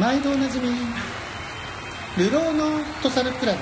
[0.00, 0.70] 毎度おなじみ
[2.16, 3.58] 流浪のフットサルクラブ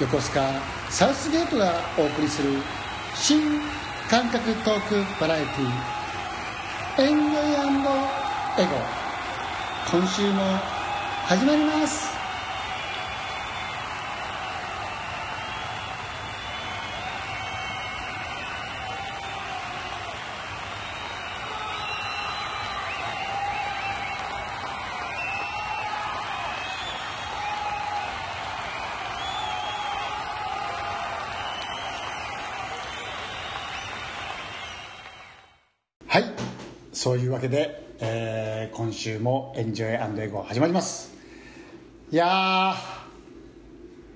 [0.00, 2.48] 横須賀サウスゲートがお送りする
[3.14, 3.60] 新
[4.08, 8.70] 感覚トークバラエティーエンジョイエゴ
[9.92, 10.42] 今週も
[11.26, 12.16] 始まります
[36.16, 36.24] はい
[37.06, 41.14] そういうわけで、えー今週もエンジョイエゴ始まります。
[42.10, 42.74] いや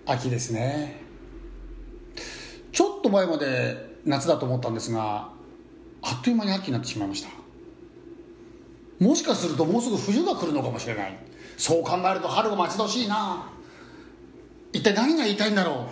[0.06, 1.00] 秋ですね。
[2.72, 5.28] ちょっと前まで夏だと思ったんですが
[6.02, 7.28] あっという間に秋になってしまいました。
[8.98, 11.16] もしかするともうすぐ冬が来るのかもしれない。
[11.58, 13.52] そう考えると春が待ち遠しいな。
[14.72, 15.86] 一体何が言いたいんだろ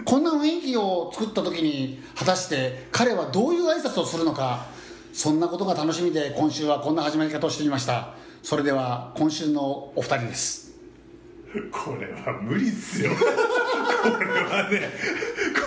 [0.00, 0.04] う。
[0.04, 4.72] こんな雰囲気を作った時に果たして彼はどういう挨拶をするのか。
[5.14, 8.14] そんなことが楽しみで今週はこんな始まり方をしてみました。
[8.42, 10.72] それでは今週のお二人です。
[11.70, 13.12] これは無理っすよ。
[13.14, 14.90] これはね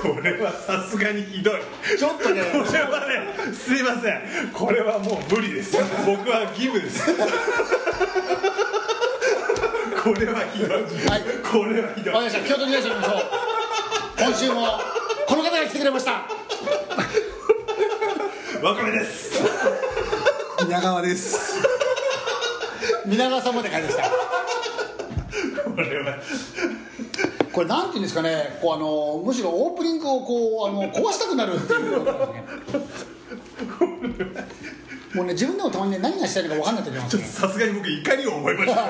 [0.04, 1.62] これはさすがにひどい。
[1.98, 2.42] ちょっとね。
[2.52, 4.52] これはねすいません。
[4.54, 5.78] これはもう無理です。
[6.06, 7.06] 僕は義務です。
[10.04, 11.22] これはひどい、はい。
[11.50, 12.14] これはひどい。
[12.14, 12.50] わかりました。
[12.50, 13.14] 京都にいらっしましょう。
[14.20, 14.68] 今週も
[15.26, 16.28] この方が来てくれました。
[18.62, 19.27] わかめです
[20.66, 21.58] 稲川です。
[23.06, 24.04] 皆川さんまで帰りました。
[24.04, 26.18] これは。
[27.52, 28.60] これなんていうんですかね。
[28.62, 32.04] こうあのむしろオープニングをこうあの壊したくなるっていう。
[32.04, 32.14] ね
[35.14, 38.82] もうね自分でもたまにね何がしたいのか分かんない時ありますさすがに僕怒りを覚えました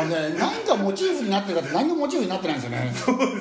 [0.00, 2.92] あのね何かモチーフになってるかって何のモチーフになってないんですよね。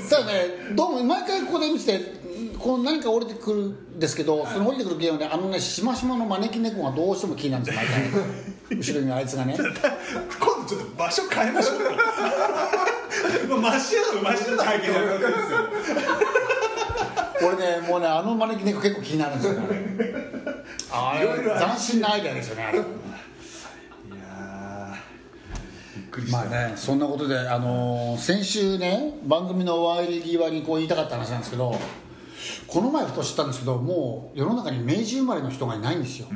[0.10, 0.32] ただね
[0.76, 2.18] どうも毎回ここで見てて
[2.58, 8.78] この何か降りてくるんですけどその降りてくるゲームであのねしましまの招き猫がどうしても気になるんですよ毎回。
[8.78, 9.56] 後ろにあいつがね。
[9.58, 9.72] 今度
[10.68, 11.86] ちょっと場所変えましょうか。
[13.48, 19.68] 真っ白の真っ白の背景でやるわけですよ俺ねもうねあの招き猫結構気になるんですよね
[20.92, 21.28] あ ある。
[21.44, 31.76] 斬新なアイデアですよねあれいやーびっくりした、まあねそんなことで、あのー先週ね番組の終わり際にこう言いたかった話なんですけど
[32.68, 36.28] この前ふと知ったんですけどもう世の中に明治生まれの人がいないんですよ、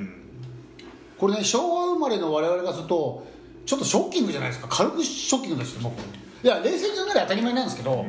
[1.18, 3.28] これね昭和生まれの我々がすると
[3.66, 4.68] ちょっとショッキングじゃないですか。
[4.70, 5.94] 軽くショッキングですよ僕。
[6.44, 8.06] いや冷静に考えれば当たり前なんですけど、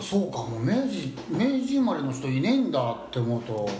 [0.00, 3.70] そうかもう明治明治生まれの人いねえんだって思うと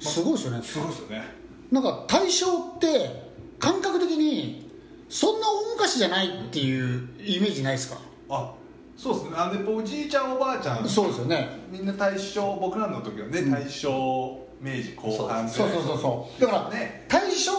[0.00, 0.62] すごいですよね。
[0.62, 1.22] すごいですよね。
[1.70, 4.69] なんか大正って感覚的に
[5.10, 7.98] そんな大昔じゃないっていうイメージないですか？
[8.30, 8.54] あ
[8.96, 9.30] そうですね。
[9.36, 11.48] あのやっぱおじいちゃんおばあちゃんそうですよね。
[11.70, 13.88] みんな大正僕らの時はね、大正
[14.60, 16.40] 明治後半そうそうそうそう。
[16.40, 17.06] だから、ね。
[17.08, 17.50] 大正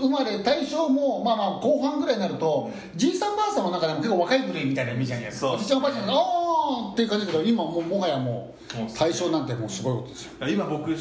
[0.00, 10.48] 生まれ大正もまあまあ後半ぐらいになると、じいさんばあさんの中でも結構若い部類みたいなイメージじゃないでおじいちゃんおばあちゃんが「ああ!」っていう感じだけど今もうもはやもうもう大正なんてもうすごいことですよ。
[10.48, 10.96] 今僕45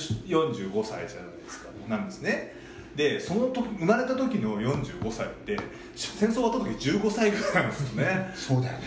[0.84, 1.08] 歳じゃない
[1.44, 1.70] ですか。
[1.90, 2.61] なんですね
[2.96, 5.58] でその時生まれた時の45歳って
[5.96, 8.32] 戦争終わった時15歳ぐらいなんですよね。
[8.36, 8.82] そうだよね。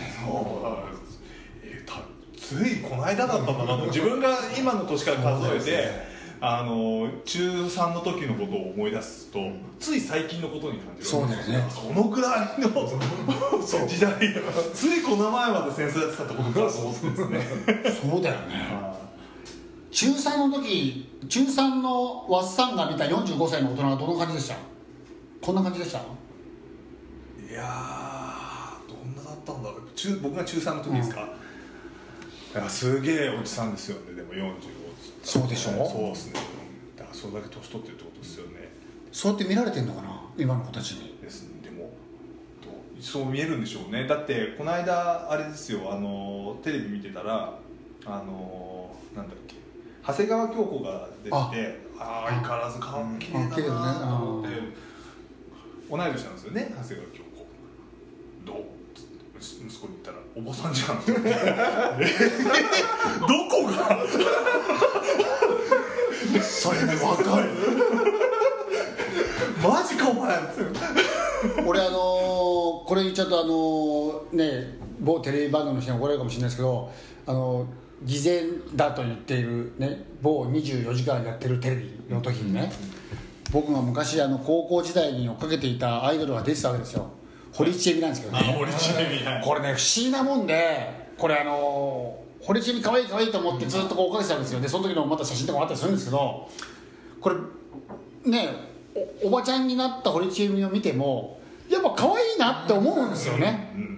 [1.63, 2.01] えーた
[2.37, 3.85] ついこの間だったんだなと。
[3.87, 5.89] 自分が今の年から数えて、
[6.39, 9.39] あの中3の時のことを思い出すと
[9.79, 11.65] つい最近のことに感じるそうだよね。
[11.69, 12.69] そのぐらいの
[13.87, 14.13] 時代。
[14.73, 18.01] ついこの前まで戦争やってたってことかと思ってですね。
[18.11, 19.04] そうだよね
[19.95, 24.57] 中3の時中3のワッサンが見た45歳の大人はどんな感じでした？
[25.41, 25.99] こんな感じでした？
[25.99, 26.01] い
[27.53, 29.89] やーどんなだったんだろう。
[29.95, 34.15] 中僕が中3の時ですか、いやすげえおじさんですよね。
[34.15, 34.55] でも45
[35.23, 35.71] そうでしょ？
[35.89, 36.41] そうですね。
[36.97, 38.73] だからそれだけ年取ってるってことですよね。
[39.13, 40.21] そうやって見られてんのかな？
[40.37, 41.17] 今の子たちに。
[41.21, 41.61] ですね。
[41.63, 41.93] でも
[42.99, 44.05] そう見えるんでしょうね。
[44.07, 45.89] だってこの間あれですよ。
[45.89, 47.57] あのテレビ見てたら
[48.05, 49.55] あのなんだっけ
[50.05, 51.35] 長谷川京子が出てて
[51.97, 53.93] ああ相変わらず顔綺麗だな。
[53.99, 54.49] と思って、
[55.89, 57.47] 同い年なんですよね長谷川京子。
[58.45, 58.55] どう？
[58.95, 59.01] つ
[59.55, 61.09] って息子に言ったら「おばさんじゃん」え
[63.21, 64.05] どこが？
[66.41, 67.49] それね分かる。
[69.63, 70.37] マジかお前
[71.65, 71.91] 俺あのー
[72.87, 76.89] これ言っちゃうとあのーね某テレビ番組の人に怒られるかもしれないですけど
[77.25, 77.65] あの
[78.05, 82.71] 偽善だと言っている、ね、某24時間やってるテレビの時にね、
[83.51, 87.09] 僕が昔あの高校時代に追っかけていたアイドルが出てたわけですよ。
[87.51, 88.53] 堀ちえみなんですけどね。
[88.53, 94.59] あ森ちえみはいこれね不思議なもんでこれあの堀ちえみ可愛い可愛いと思ってずっとこう追っかけてたんですよ。
[94.59, 96.49] でその時のまた写真とかもあったりするんですけど
[97.21, 97.35] これ
[98.29, 98.49] ね
[99.23, 103.73] おおばちゃんになった堀ちえみを見てもやっぱ可愛いなって思うんですよね。
[103.75, 103.94] うん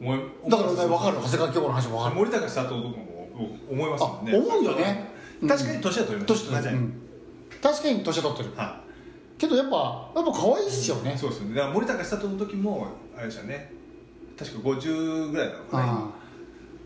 [0.00, 1.16] 思いだからね分かる。
[1.16, 2.16] 長谷川京子の話も分かる。
[2.16, 3.28] 森高佐藤とかも
[3.70, 4.32] 思いますもんね。
[4.32, 5.10] あ思うよね。
[5.48, 6.26] 確かに年は取ります。
[6.26, 6.92] 年取
[7.62, 8.56] 確かに年は取ってる。
[8.56, 8.80] は
[9.38, 11.14] けどやっぱやっぱ可愛いっすよね。
[11.14, 11.54] いそうですよね。
[11.54, 13.72] だから森高佐藤の時もあれでしたね。
[14.38, 15.84] 確か50ぐらいなのかな。
[15.92, 16.10] あ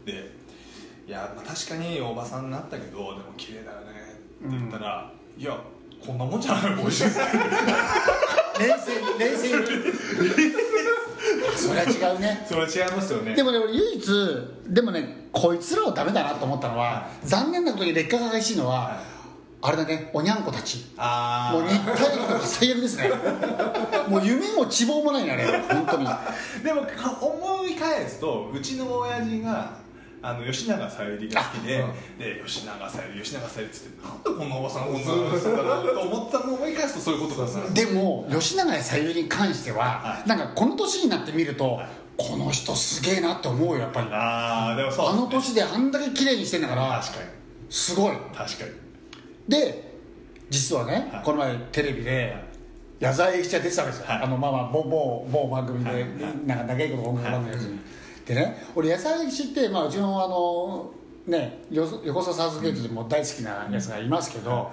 [0.05, 0.41] で
[1.07, 3.87] いや、まあ、確かにおばさんになったけどでも綺麗だよね
[4.47, 5.61] って言ったら、いや
[6.05, 7.21] こんなもんじゃないの？50って
[8.61, 9.65] 冷静に冷静に
[11.57, 12.45] それは違うね。
[12.49, 13.35] それは違いますよね。
[13.35, 14.07] でもね俺唯一
[14.69, 18.99] でもねこいつらはダメだなと思ったのは、残念なことに劣化が激しいのは、はい。
[19.63, 20.87] あれだねおにゃんこたち。
[20.97, 23.11] あもう日体力が最悪ですね。
[24.09, 26.09] もう夢も希望もないねあれ本当に。
[26.65, 29.79] でもか思い返すとうちの親父が
[30.23, 31.85] あの吉永小百合が好きで、
[32.19, 37.71] で吉永小百合吉永小百合っつってなんでこんなおばさんこんなおばさんだろうと思ったのを思い返すとそういうことだな。
[37.71, 40.29] でも吉永小百合に関しては、はい。
[40.29, 41.81] なんかこの年になってみると、
[42.17, 44.09] この人すげえなって思うよやっぱり。
[44.11, 47.31] あああでもそうの年であんだけ綺麗にしてんだから確かに。
[47.71, 48.17] すごい。
[48.35, 48.71] 確かに。
[49.49, 49.91] で
[50.51, 51.25] 実はね、はい。
[51.25, 52.37] この前テレビで
[52.99, 54.23] 矢沢永吉が出てたわけですよ、はい。
[54.25, 56.05] あのまあまあ某某某番組で、はい。
[56.47, 57.79] なんか長いこと音楽番組のやつに、
[58.27, 58.63] でね。
[58.75, 60.93] 俺矢沢永吉って、まあ、うちのあの
[61.27, 64.71] ねよ横澤サウスゲートでも大好きなやつがいますけど、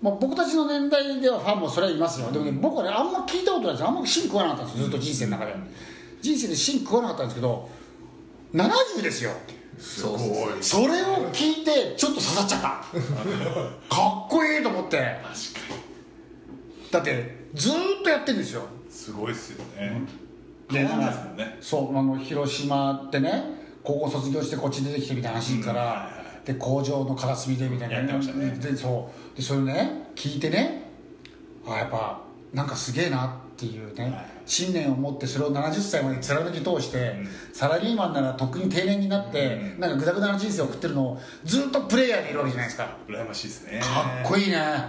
[0.00, 2.30] まあ、僕たちの年代ではファンもそれはいますよ。
[2.30, 3.80] でもね僕はねあんま聞いたことないんです。
[3.80, 4.84] よあんま芯食わなかったんですよ。
[4.84, 5.54] ずっと人生の中で。
[6.20, 7.68] 人生で芯食わなかったんですけど
[8.54, 9.32] 70ですよ。
[9.78, 10.18] すごい
[10.60, 12.66] それを聞いてちょっと刺さっちゃった。
[13.94, 14.98] かっこいいと思って。
[14.98, 15.82] 確か
[16.92, 18.60] だってずーっとやってるんですよ。
[18.60, 19.78] にすごいっすよね。
[19.80, 20.21] で変わん
[20.72, 23.44] でんねそうあの広島ってね
[23.82, 26.10] 高校卒業してこっち出てきてみたいな話からは、
[26.44, 27.96] で工場の片隅でみたいな。
[27.96, 28.50] やってましたね。
[28.50, 29.36] でそう。
[29.36, 30.82] でそれね聞いてね
[31.66, 32.22] あやっぱ
[32.52, 34.26] なんかすげえなっていうね、はい。
[34.46, 37.28] 信念を持ってそれを70歳まで貫き通して、うん。
[37.52, 39.80] サラリーマンならとっくに定年になって、うん。
[39.80, 42.96] なんかグダグダな人生を送ってるのをずっとプレイヤーでいるわけじゃないですか。
[43.08, 43.80] 羨ましいですね。
[43.80, 44.56] かっこいいいいね。
[44.56, 44.88] か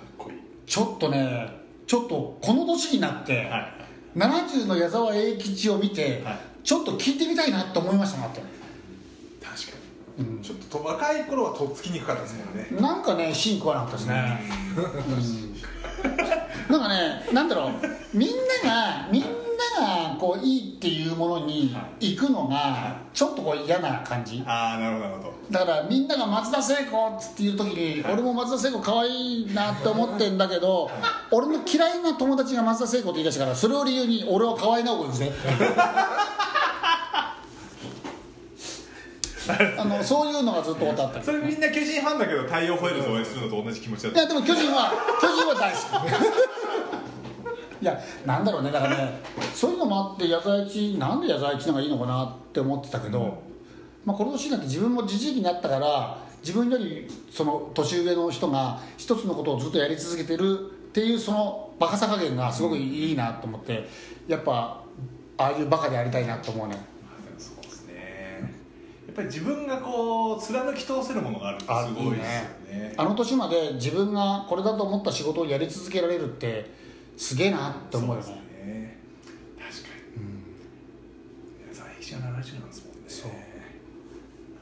[0.00, 0.36] っこいい。
[0.66, 3.77] ちょっとねちょっとこの年になって、はい
[4.18, 6.38] 70の矢沢永吉を見て、はい。
[6.64, 8.42] ちょっと聞いてみたいなと思いましたなって
[9.40, 9.78] 確か
[10.18, 14.40] に、ちょっとと若い頃はとっつきにくかったですもんね、なんかね芯食わなかったですね、
[16.68, 17.72] なんかねなんだろう。
[18.12, 18.28] みん
[18.62, 19.28] ながみんな
[19.80, 24.42] がこういいっていうものに行くのがちょっとこう嫌な感じ。
[24.46, 25.34] ああなるほどなるほど。
[25.50, 30.90] だからみんなが松田聖子っつって言う時に俺も松田聖子可愛いなって思ってんだけど
[31.30, 35.32] 俺の嫌いな友達が松田聖子って言い出したからそれを理由に俺は可愛い直子ですね。
[39.78, 41.18] あのそういうのがずっとあった。
[41.18, 44.20] りそれみんな巨人ファンだけど太陽ホエールズを応援するのと同じ気持ちだった。
[44.20, 46.97] いやでも巨人は巨人は大好き
[47.80, 49.20] いやなんだろうねだからね
[49.54, 53.32] そういうのもあって矢沢永吉なんで矢沢永吉の方がいいのかなって思ってたけど、うん。
[54.04, 63.86] まあ、この年になって自分もじじいになったから自分よりその年上の人が一つのことをずっとやり続けてるっていうそのバカさ加減がすごくいいなと思って
[64.26, 64.82] やっぱ
[65.36, 66.76] ああいうバカでありたいなと思うね。
[67.38, 68.54] そうですね。
[69.06, 72.94] やっぱり自分がこう貫き通せるものがあるってすごいですよね。
[72.96, 76.70] あの年まで自分がこれだと思った仕事をやり続けられるって
[77.18, 78.28] すげえなって思うよね。
[78.64, 78.98] ね。
[79.58, 83.02] 確かに、在日が70なんですもんね。
[83.08, 83.32] そう。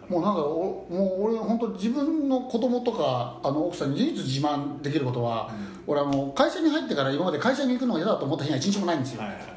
[0.09, 5.51] もうなんだろうおもう俺本当自分の子供とかあの奥さんに唯一自慢できることは、
[5.87, 9.57] 俺あの会社に入ってから今まで会社に行くのが嫌だと思った日が一日もないんですよ、はいはい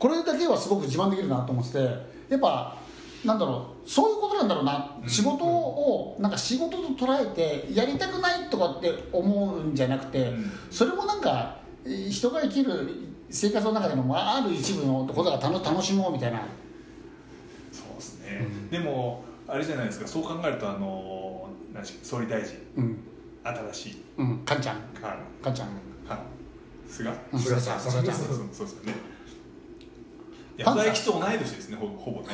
[0.00, 1.78] これだけはすごく自慢できるなと思ってて
[2.30, 2.74] やっぱ
[3.22, 10.50] なんだろうそういうことなんだろうな、仕事をなんか仕事と捉えてやりたくないとかって思うんじゃなくて、ん。
[10.70, 12.88] それもなんかえー人が生きる
[13.30, 16.40] 生活の中でのまあある一部のことが楽楽しもうみたいな。
[17.72, 20.06] そうですね、でもあれじゃないですか。
[20.06, 21.48] そう考えるとあの
[22.02, 22.56] 総理大臣。
[22.76, 22.98] うん。
[23.42, 24.02] 新しい。
[24.18, 24.38] うん。
[24.38, 24.76] かんちゃん。
[24.76, 24.80] は
[25.40, 25.68] いかんちゃん。
[26.08, 26.18] はい
[26.88, 27.10] 菅？
[27.32, 27.80] うん菅さん。
[27.80, 28.16] 菅ちゃん。
[28.16, 28.66] そうそうそう。
[28.66, 28.94] ですよね。
[30.64, 32.28] パンサー矢沢永吉と同い年ですねほぼほぼね。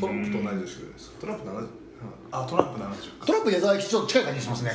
[0.00, 1.10] トランプと同い年ぐらいです。
[1.20, 1.68] トランプ70
[2.30, 4.72] あトランプ70トランプ矢沢永吉ちょっと近い感じしますね。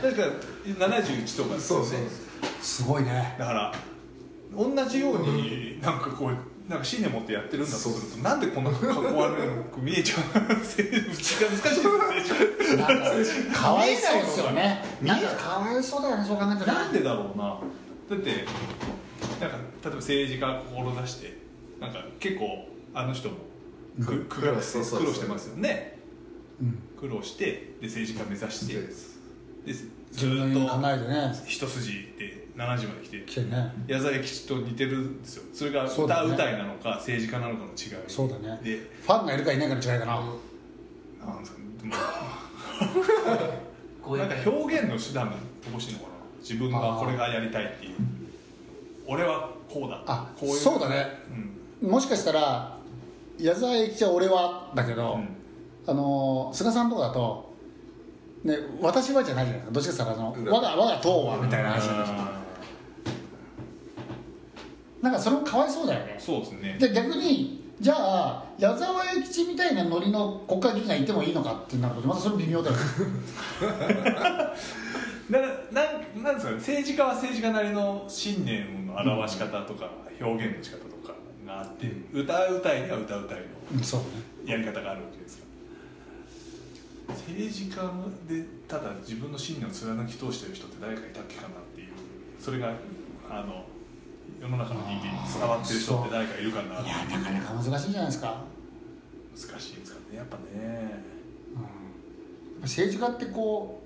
[0.00, 0.22] 確か
[0.66, 1.80] 71とかですよね。
[1.80, 1.98] そうそう
[2.60, 3.36] すごいね。
[3.38, 3.74] だから
[4.56, 6.36] 同じようになんかこう
[6.68, 9.34] なんか信念持ってやってるんだとするとなんでこんなかっこ悪
[9.72, 10.20] く見えちゃう。
[10.40, 10.84] の難しい
[13.52, 14.82] かかわいそうですよね。
[15.02, 16.74] なんかかわいそうだよねそう考えたら。
[16.74, 17.58] なんでだろうな。
[18.10, 18.44] だって
[19.40, 21.38] なんか例えば政治家志して
[21.80, 23.36] なんか結構あの人も
[24.04, 25.91] く苦労してますよね。
[25.91, 25.91] うん
[26.98, 28.74] 苦労してで政治家目指して
[29.66, 29.86] でず
[30.26, 30.68] っと
[31.46, 33.72] 一筋で70まで来て来てね。
[33.86, 35.44] 矢沢永吉と似てるんですよ。
[35.54, 36.04] それが歌う
[36.36, 37.74] たいなのか政治家なのかの違い。
[38.08, 38.60] そうだね。
[38.62, 40.20] でファンがいるかいないかの違いかな、
[41.26, 41.58] なんですか
[44.16, 46.10] なんか表現の手段が乏しいのかな。
[46.40, 47.94] 自分がこれがやりたいっていう。
[49.06, 50.02] 俺はこうだ。
[50.06, 51.06] あこういうそうだね。
[51.82, 51.90] うん。
[51.90, 52.76] もしかしたら
[53.38, 55.28] 矢沢永吉は俺はだけど、うん
[55.86, 57.52] あの菅さんとかだと、
[58.44, 59.72] ね、私はじゃないじゃないですか。
[59.72, 62.16] どっちかって言ったらあの裏我が我が党はみたいな話なんですよ。
[65.02, 66.16] なんかそれもかわいそうだよね。
[66.18, 66.76] そうですね。
[66.78, 72.76] で逆にじゃあ矢沢永吉みたいなノリの国会議員がいてもいいのかってなるとまたそれ微妙だよ
[75.28, 76.58] なんなんですかね。
[76.58, 83.44] 政治家は政治家なりの信念の表し方とか表現の仕方とかがあって、歌う歌いには歌う歌いの
[84.44, 85.51] やり方があるわけですから
[87.32, 87.82] 政治家
[88.28, 91.88] でただ自分の信念を貫き通してる人って誰かいたっけかなっていう
[92.38, 92.72] それが
[93.28, 93.64] あの
[94.40, 98.44] 世の中の人間に伝わってる人って誰かいるかなっていやなかなか難しいんじゃないですか、
[99.34, 100.42] 難しいんですかねやっぱね。
[102.56, 103.82] うん、政治家ってこ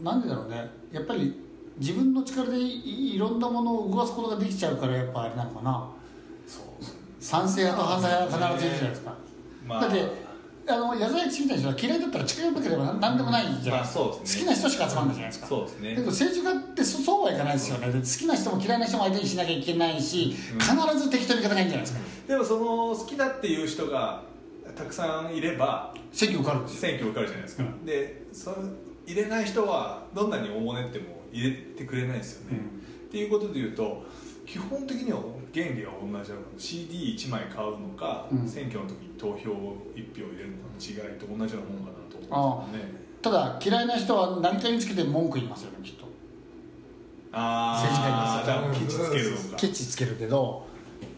[0.00, 0.70] うなんでだろうね。
[0.92, 1.38] やっぱり
[1.78, 5.90] 自分の力でいいろんなものを動かすことができちゃうからやっぱあれなのかな。
[6.46, 6.64] そう
[7.20, 9.14] 賛成派と反対派が必ずいるじゃないですか、
[9.66, 10.25] まあだって
[10.68, 13.80] あの矢沢永吉みたいな人は嫌いだったら近寄らなければ何でもないじゃない。
[13.80, 14.44] まあそうですね。
[14.44, 15.46] 好きな人しか集まるんじゃないですか。
[15.46, 15.90] そうですね。
[15.90, 17.86] だけど政治家ってそそうはいかないですよね。
[17.86, 20.58] で好きな人も嫌いな人も相手にしなきゃいけないし、うん。
[20.58, 22.00] 必ず敵と味方がいいんじゃないですか。
[22.28, 24.22] でもその好きだっていう人が
[24.74, 26.80] たくさんいれば選挙受かるんですよ。
[26.80, 27.86] 選挙受かるじゃないですか、うん。
[27.86, 28.56] でその
[29.06, 32.58] 入れない人はどんなにおもねっても入れてくれないですよね、
[33.08, 34.04] っていうことでいうと
[34.44, 35.20] 基本的には
[35.54, 38.48] 原理は同じだから CD1 枚買うのか、うん。
[38.48, 43.06] 選挙の時に投票1票入れるのかの違いと同じようなもんかなと思うんですよね。
[43.22, 46.06] ただ嫌いな人は何かにつけて文句言いますよねきっと。
[47.32, 49.56] あ政治家にケチつけるのか。
[49.56, 50.66] ケチつけるけど。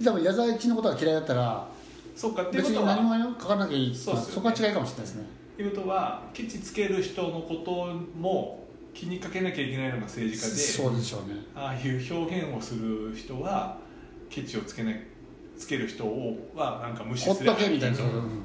[0.01, 1.69] でも矢沢永吉のことが嫌いだったら
[2.15, 4.21] そっかっていう別ことはに何も書かなきゃいいそね。
[4.21, 5.27] そこは違いかもしれないですね。
[5.57, 7.87] ということはケチつける人のこと
[8.19, 11.35] も気にかけなきゃいけないのが政治家でそうでしょうね。
[11.55, 13.79] ああいう表現をする人は
[14.29, 15.01] ケチをつけない
[15.57, 18.43] つける人をはなんか無視ほっすれとけみたいな、うん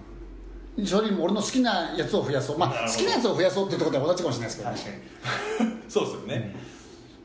[0.85, 2.57] それよりも俺の好きなやつを増やそう。
[2.57, 4.77] まあ好きなやつを増やそうっていうところでは同じかもしれないですけどね。
[5.23, 5.81] 確かに。
[5.87, 6.55] そうですよね、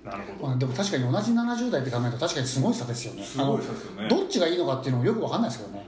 [0.04, 0.48] なるほど。
[0.48, 3.24] まあ、でも確かに同じ70代って考えると確かにすごい差ですよね。
[3.24, 4.08] すごい差ですよね。
[4.08, 5.78] どっちがいいのかっていうのもよくわかんないですけどね。
[5.78, 5.87] で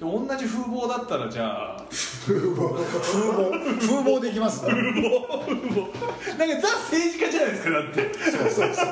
[0.00, 1.84] 同じ風貌だったらじゃあ
[2.24, 2.74] 風貌
[3.80, 4.64] 風貌でいきます。
[4.64, 8.14] なんかザ政治家じゃないですかだって。
[8.14, 8.86] そうそうそう。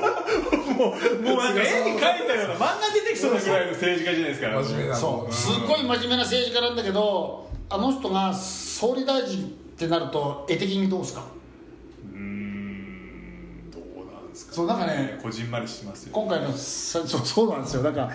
[0.75, 9.49] もうもうなんか絵に描いたような漫画出てきそうなぐらいの政治家じゃないですか真面目なそうすっごい真面目な政治家なんだけどあの人が総理大臣っ
[9.79, 11.25] てなると絵的にどうですか
[12.13, 18.11] うーんどうなんですかそうなんかねこじんまりしますよ今回のさそうそうなんですよだから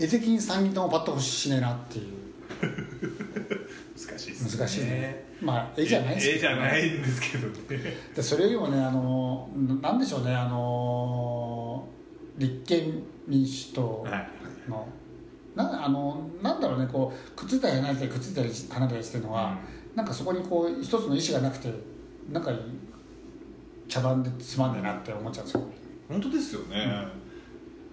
[0.00, 2.15] 絵的に3人ともパッと欲しねえなっていう
[2.60, 4.58] 難しいですね。
[4.58, 5.24] 難しいね。
[5.42, 6.56] まあ絵じゃないです絵じけどね。
[6.56, 7.96] ゃないんですけどね。
[8.14, 11.88] でそれよりもねあのななんでしょうねあの
[12.38, 14.30] 立憲民主党はい。
[14.68, 14.86] の、
[15.54, 19.56] なあのなんだろうねこうくっついたり離れたりくっついたり離れたりしてるのは、
[19.94, 21.72] なんかそこにこう一つの意思がなくて
[22.30, 22.50] なんか
[23.88, 25.62] 茶番でつまんねえなって思っちゃうんですよ。
[26.08, 26.86] 本当ですよね、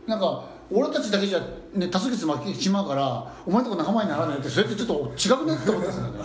[0.08, 1.40] なんか俺たちだけじゃ、
[1.74, 6.20] ね、多数決負けてしまうからお前とこ仲間にならないってそれってちょっと違くねって思ったんですよね。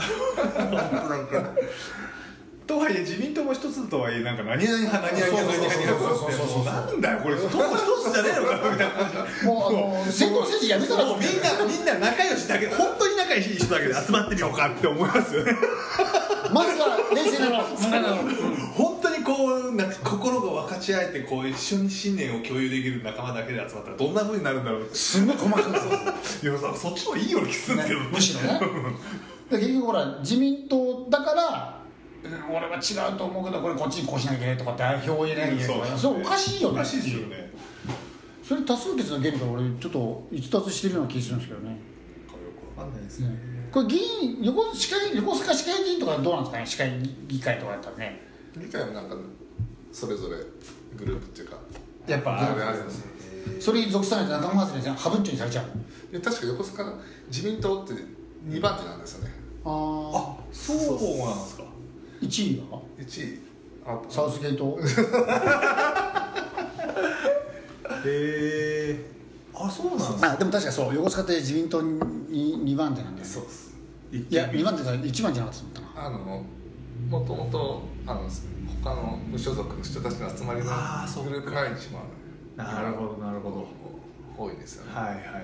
[2.68, 7.36] とはいえ自民党も一つとはいえなんか何々派何々派何々派ってもうなんだよこれ。
[7.36, 15.56] 党一つじゃねえのかみたいなもうあの戦闘政治やめたらもうみんなみんな仲良しだけ本当に仲良いい人だけで集まってみようかって思いますよね。
[16.52, 17.64] まずは冷静なの
[19.58, 24.94] うなんか心が分かち合えてこう一緒に信念を共有できる仲間だけで集まったらどんな風になるんだろうって。
[24.94, 25.78] すごい細かいで
[26.24, 28.60] すよいやさそっちのいいような気するんですけど、ねむしろね。
[29.50, 31.80] で結局ほら自民党だから
[32.24, 36.74] うん俺は違うと思うけどこれこっちにこうしなきゃいけないとかって票を入れなきゃいけないとかそれおかしいよね。
[36.74, 37.52] おかしいですよね。
[38.42, 41.70] それ多数決の原理から俺ちょっと逸脱してるような気がするんですけどね。
[41.70, 41.76] よ
[42.74, 43.28] くわかんないですね。
[43.70, 46.66] これ議員横市会横須賀市会議員とかどうなんですかね？
[46.66, 46.98] 市会
[47.28, 48.22] 議会とかやったらね。
[48.56, 49.14] 理解もなんか
[49.92, 50.36] それぞれ
[50.96, 51.56] グループっていうか
[52.06, 53.12] やっぱグループあるんですね。
[53.60, 56.12] それに属さないと仲間外れじゃんハブンチョにされちゃう。
[56.12, 56.94] で確か横須賀
[57.30, 57.94] 自民党って
[58.48, 59.32] 2番手なんですよね。
[59.64, 60.94] ああそうなんで
[61.46, 61.64] すか。
[62.22, 63.38] 1位は1位。
[63.86, 64.78] あサウスゲート？
[68.04, 69.06] へえ
[69.54, 70.94] あそうなんですかあでも確かそう。
[70.94, 73.74] 横須賀って自民党に2番手なんだよねそうです。
[74.12, 76.06] いいや2番手じゃ1番じゃなかったと思ったな。
[76.06, 76.42] あの
[77.08, 78.28] もともとあの
[78.84, 80.70] 他の無所属の人たちの集まりのグ
[81.30, 82.02] ループ会議も
[82.56, 83.66] なるほどなるほど。
[84.36, 84.92] 多いですよね。
[84.94, 85.42] はいはいはいはい。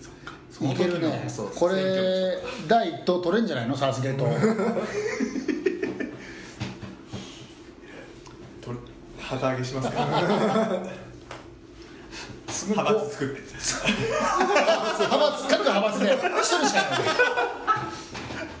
[0.00, 0.32] そっか。
[0.50, 3.76] そいけるねそうこれ第1党取れんじゃないの？
[3.76, 4.24] サウスゲート。
[8.60, 8.72] と
[9.20, 10.02] 旗揚げしますか？
[12.48, 12.78] すごい。
[12.78, 13.40] 派こ閥作って。
[13.40, 13.44] う
[15.06, 17.00] 派閥各派閥で1人しかいない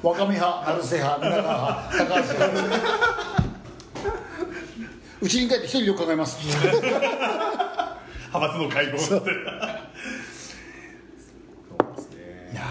[0.02, 3.42] 若見派成瀬派皆川派高橋派
[5.20, 9.00] うちに帰って一人よく考えます派閥の会合って。
[9.00, 9.32] そうで
[11.98, 12.50] すね。
[12.52, 12.62] いや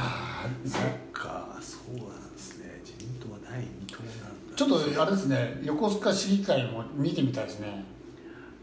[0.65, 0.81] そっ
[1.11, 2.81] かそうなんですね。
[2.83, 4.55] 自民党は第二党なんだ。
[4.55, 7.85] ちょっとあれですね横須賀市議会も見てみたいですね。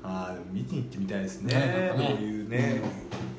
[0.02, 1.54] ああ見に行ってみたいですね。
[1.54, 2.80] ねこういうね。
[2.80, 3.36] い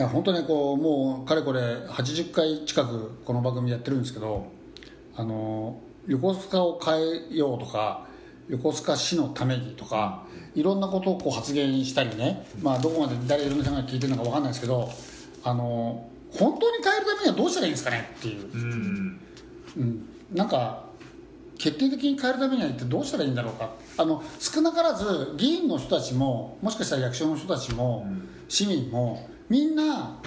[0.00, 4.46] や本当ねこうもうかれこれ80回近くこの番組やってるんですけど
[5.14, 6.94] あの横須賀を変
[7.32, 8.06] えようとか
[8.48, 14.90] 横須賀市のためにとかいろんなことをこう発言したりね、まあ、どこまで誰いろんな人が聞いてるのか分かんないですけど
[15.44, 19.20] あの本当に変えるためにはどうしたらいいんですかねっていう、うん
[19.76, 20.84] うん、なんか
[21.58, 23.70] 決定的に変えるためには一体どうしたらいいんだろうか。
[23.98, 28.06] あの少なからず議員の人たちももしかしたら役所の人たちも、
[28.48, 30.18] 市民もみんな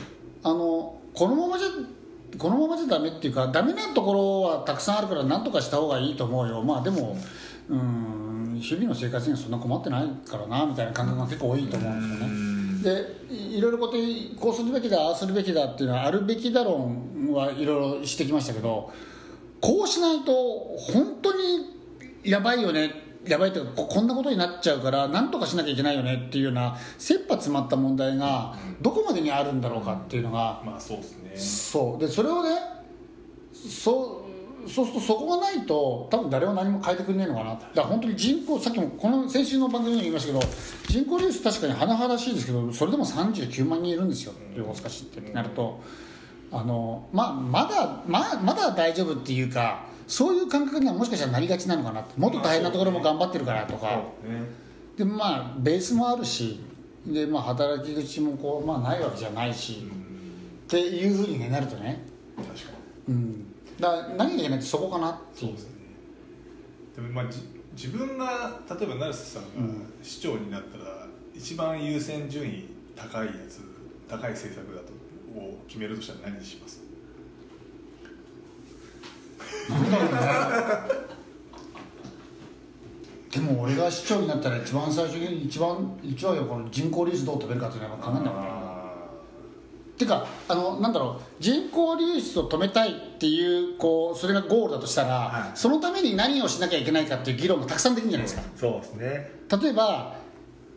[0.44, 1.68] あのこのままじゃ
[2.38, 7.18] このままじゃダメっていうかダメなところはたくさんあるから何とかした方がいいと思うよまあでも
[7.70, 13.14] うん日々の生活にはそんな困ってないからなみたいな感覚が結構多いと思うんですよね。
[13.30, 13.94] でいいろいろこと
[14.40, 18.92] こうするべきだああするべきだっていうのはあるべきだ論はいろいろしてきましたけど
[19.62, 21.74] こうしないと本当に
[22.24, 31.38] やばいよねやばいというかここんなことになっちゃうから何とかしなきゃいけないよねっていうような切羽詰まった問題がどこまでにあるんだろうかっていうのがまあそうですね。
[31.38, 32.00] そう。
[32.00, 32.58] でそれをね
[33.54, 37.52] そうそうするとそこがないと多分誰も何も変えてくれないのかな。
[37.52, 40.54] だから本当に人口さっきもこの先週の番組でも言いましたけど
[40.88, 44.34] 人口率確かに甚だしいですけどそれでも39万人いるんですよ。
[44.56, 45.82] 横須賀市ってなると
[46.52, 54.02] あの、まあ、まだままだ大丈夫っていうかそういう感覚にはもしかしたらなりがちなのかなもっと大変なところも頑張ってるからとか。
[54.24, 54.42] そうね。
[54.98, 56.60] でまあベースもあるし
[57.06, 59.88] で、まあ、働き口もこう、まあ、ないわけじゃないし、
[60.66, 62.06] っていうふうに、ね、なるとね、
[62.38, 62.54] 確か
[63.10, 63.46] うん、
[63.80, 65.52] だから何がいけないってそこかなっていう。
[65.52, 65.58] に
[66.96, 67.42] でもまあじ
[67.76, 73.62] 自分が例えば成瀬さんが市長になったら一番優先順位高いやつ
[74.08, 74.94] 高い政策だと
[75.40, 76.82] を決めるとしたら何にします？
[79.70, 81.04] なんだろうね
[83.34, 88.74] でも俺が市長になったら一番最初に一番一番よこの人口率どう止めるかっていうのは考えながらあ
[89.94, 95.58] っていうかあのなんだろう人口流出を止めたいっていうこうそれがゴールだとしたら、はい。
[95.58, 98.44] そのために何をしなきゃいけないかっていう議論がたくさんできるんじゃないですか。
[98.56, 99.32] そうですね。
[99.62, 100.16] 例えば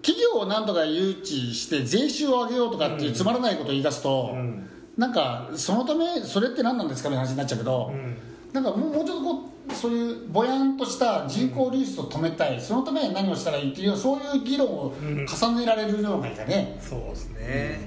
[0.02, 4.68] 企業を何とか誘致して税収を上げようとかっていうつまらないことを言い出すと、ん。
[4.96, 8.16] なんかそのためそれって何なんですかね話になっちゃうけど、ん
[8.56, 17.80] なんかもうちょっとこうそういうぼやんとした人口流出を止めたい、そのために何をしたらいいっていうそういう議論を重ねられるようながいいかね、そうですね、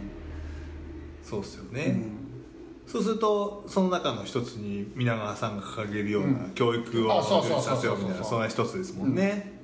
[1.24, 2.92] そうですよね、うん。
[2.92, 6.52] そうするとその中の一つに皆川さんが掲げるような、うん。
[6.52, 9.60] 教育をあそうそうそうさせようみたいなそんな一つですもんね。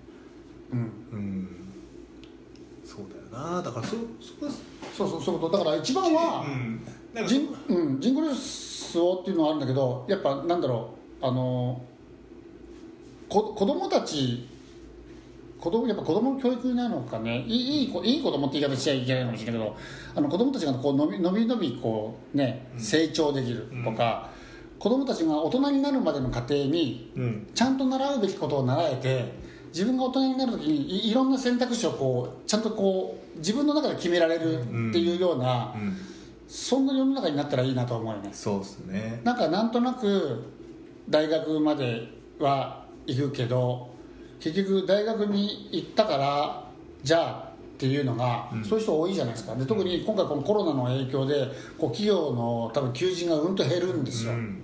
[0.71, 1.47] うん、うん、
[2.83, 3.61] そうだよな。
[3.61, 4.47] だからそそこ
[4.97, 6.81] そうそうそうだから一番は、うん。
[7.27, 11.81] 人うん、人口流出をっていうのはあるんだけどやっぱなんだろうあの
[13.29, 14.47] こ子供たち
[15.59, 17.43] 子供やっぱ子供の教育なのかね。
[17.47, 19.77] いいいい子いい子供って言い方しちゃいけないかもしれないけど
[20.15, 24.29] あの子供たちがこうのびのびのびこう、ね、成長できるとか、
[24.77, 27.47] 子供たちが大人になるまでの過程にうん。
[27.55, 29.33] ちゃんと習うべきことを習えて
[29.69, 35.97] 自分が大人になる時にいいろんな選択肢をこうちゃんとこう自分の中で決められるっていうような、うん。
[36.47, 39.21] そんな世の中になったらいいなと思うよねそうですね。
[39.23, 40.43] なんかなんとなく
[41.09, 42.07] 大学まで
[42.39, 43.89] は行くけど
[44.39, 46.67] 結局大学に行ったから
[47.03, 49.53] じゃあっていうのが、そういう人多いじゃないですか。
[49.53, 51.45] で特に今回このコロナの影響で
[51.77, 54.61] こう企業の多分求人がうんと減るんですよ、うん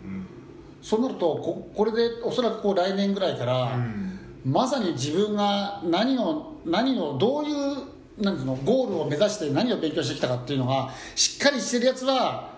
[0.81, 4.19] そうなるとここれでおそらくこう来年ぐらいから、うん。
[4.43, 12.50] まさに自分が何を何をどういうなんのゴールを目指して何を勉強してきたかっていうのがしっかりしてるやつは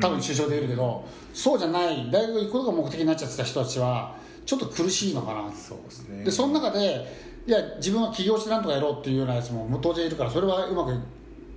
[0.00, 5.50] 多分首相できるけど、そうじゃない大学行くことが目的になっちゃってた人たちはちょっと苦しいのかな。
[5.52, 6.24] そうですね。
[6.24, 7.06] でその中で
[7.46, 10.92] いや自分は起業してなんとかやろうっていうようなやつも当然いるからそれはうまく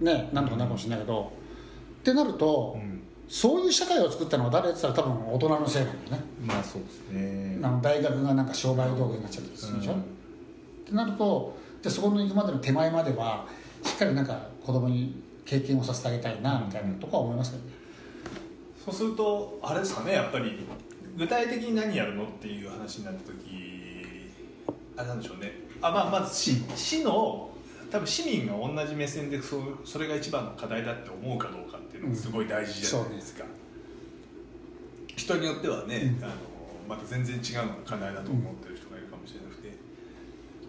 [0.04, 1.32] ねなんとかなるかもしれないけど、
[2.02, 3.02] ってなると、ん。
[3.26, 6.24] そういう社会を作ったのは誰って言ったら多分大人のせいなんだよね。
[6.46, 7.58] まあそうですね。
[7.64, 10.00] あの大学がなんか商売道具になっちゃったりするでしょ、うん。
[10.00, 10.04] っ
[10.86, 13.48] てなるとじゃあそこの行くまでの手前までは
[13.82, 17.72] しっかりなんか子供に経験をさせてあげたいなみたいなとこは思いますけどね、
[18.84, 20.60] そうするとあれですかねやっぱり
[21.18, 24.30] 具体的に何やるのっていう話になった時
[24.98, 25.54] あれなんでしょうね。
[25.82, 27.50] あ、まあ、まず市市の
[27.90, 33.46] 多分市民が同じ目線でそうそれが一番の課題だって思うかどうかっていうのがすごい大事じゃないですか、
[35.16, 36.32] 人によってはね、あの
[36.90, 39.72] また全然違うのが課題だと思ってる人がいるかもしれなくて、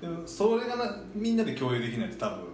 [0.03, 2.45] でもそれがなみんなで共有できないと多分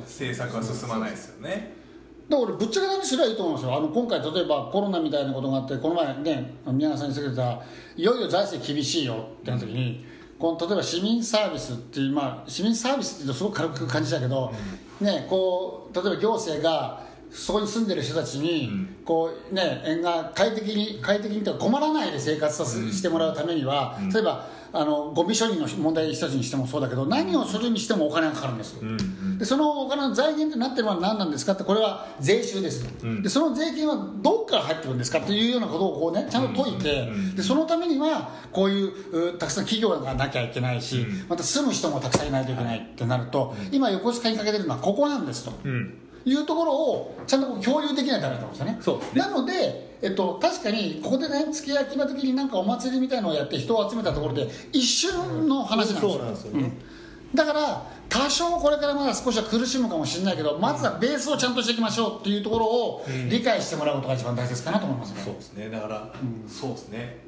[0.00, 1.83] 政策は進まないですよね
[2.28, 3.76] だから俺ぶっちゃけ話すればいいと思うんですよ。
[3.76, 7.62] あの今回例えばコロナみたいなことがあってこの前ね宮川さんに言ってた
[7.96, 10.04] いよいよ財政厳しいよってなった時に、
[10.38, 14.52] この例えば市民サービスっていうまあ市民サービスっていうとすごく軽く感じたけど、
[15.00, 17.02] ねこう例えば行政が
[17.34, 18.96] そこに住んでる人たちに、うん。
[19.04, 22.92] こうね縁が快適に快適にというか困らないで生活させ、うん。
[22.92, 24.10] してもらうためには、うん。
[24.10, 28.74] 例えばあのゴミ処理の問題一つにしてもそうだけど何をするにしてもお金がかかるんです。
[28.74, 29.38] よ、うんうん。
[29.38, 32.84] でそのお金の財源となってるのは何なんですかってこれは税収です。
[32.84, 33.22] と、うん。
[33.22, 41.28] でその税金はどこから入ってくるんですかっていうようなことをこう、ね、ちゃんと解いて、でそのためにはこういううたくさん企業がなきゃいけないし、うん。
[41.28, 45.52] また住む人もたくさんいないといけないってなると、今横須賀にかけてるのはここなんですと。
[45.64, 49.04] うんいうところをちゃんとこう共有できないとダメだと思うんですよね。
[49.14, 49.20] ね。
[49.20, 56.62] なので、えっと、確かにここでね月焼きの時になんかお祭りみたいのをやって人を集めたところで一瞬の話なんですよ,、そうなんですよね。
[56.62, 57.36] うん。
[57.36, 63.28] だから多少これからまだ少しは苦しむかもしれないけどまずはベースをちゃんとしていきましょうっていうところをうん。
[63.28, 65.68] 理解してもらうことが一番大切かなと思いますね、そうですね。
[65.70, 66.48] だから、うん。
[66.48, 67.24] そうですね。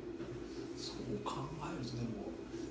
[0.77, 1.33] そう考
[1.63, 2.09] えるとでも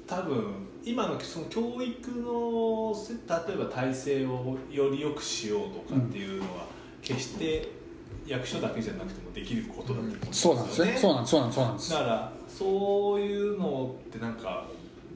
[0.08, 6.68] 多分今のその教育のせ例えば体制をより良くしようとかっていうのは、
[7.02, 7.68] 決して
[8.28, 14.66] 役所だけじゃなくてもできることだと思うんですよそうなんですねそうなんそうなんですそうなんですだからそういうのってなんか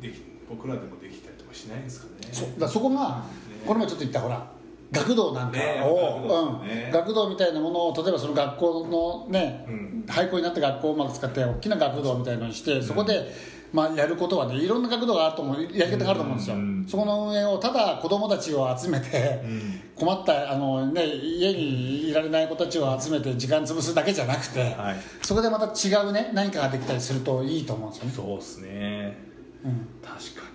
[0.01, 2.27] でき僕らでもできたりとかしないんですかね。
[2.31, 3.23] そうだそこが
[3.65, 4.51] この前ちょっと言ったほら
[4.91, 6.63] 学童なんかねを、学童。
[6.63, 10.05] ねうん、学童みたいなものを例えばその学校のね、うん。
[10.07, 13.31] 廃校になった学校をうまく使って大きな学童みたいのにしてそこで、
[13.71, 15.63] まあ、やることはねいろんな学童があると思う。
[15.75, 16.85] やり方があると思うんですよ、うん。
[16.87, 19.81] そこの運営をただ子供たちを集めて、うん。
[19.95, 24.97] 困ったあの、ね、家にいられない子たちを集めて時間潰すだけじゃなくて、はい。
[25.21, 29.17] そこでまた違うね何かができたりするといいと思うんですよね、そうですね。
[29.63, 29.87] うん。
[30.01, 30.49] 確か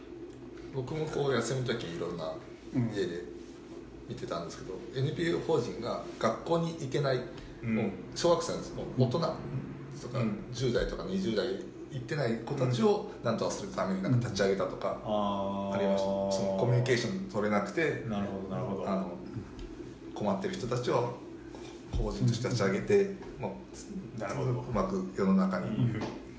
[0.74, 2.32] 僕もこう休みの時いろんな
[2.74, 2.90] うん。
[2.92, 3.22] 家で
[4.08, 7.20] 見てたんですけど、NPO 法人が学校に行けない、
[7.62, 7.76] うん。
[7.76, 8.74] もう小学生なんです。
[8.74, 9.34] もう大人。
[10.04, 11.46] とか、うん10代とか20代
[11.94, 18.90] 行ってない子たちを何とかするためになんか立ち上げたとかあありました、そのコミュニケーション取れなくてなるほどなるほど。
[18.90, 19.10] あの
[20.12, 21.14] 困ってる人たちを
[21.92, 23.56] 法人として立ち上げて、も
[24.16, 24.50] うなるほど。
[24.50, 25.70] うまく世の中に、